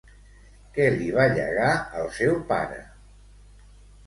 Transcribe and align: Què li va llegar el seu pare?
Què 0.77 0.87
li 0.95 1.09
va 1.17 1.25
llegar 1.35 1.67
el 2.01 2.09
seu 2.17 2.41
pare? 2.53 2.81